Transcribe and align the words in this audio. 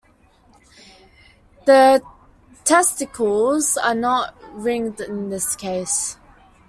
The 1.65 2.01
testicles 2.63 3.77
are 3.77 3.93
not 3.93 4.33
ringed 4.55 4.99
in 4.99 5.29
this 5.29 5.55
case. 5.55 6.17